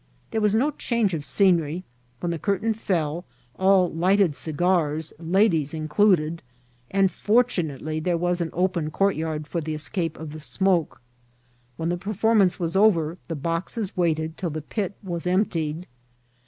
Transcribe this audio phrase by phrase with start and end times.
[0.31, 1.83] There was no change of scenery;
[2.21, 3.23] when the curtain fell,
[3.59, 6.41] all lighted cigars, ladies included,
[6.89, 11.03] and, fortunately, there was an open courtyard for the escape of the smoke.
[11.77, 15.85] When the performance was over, the boxes waited till the pit was emptied.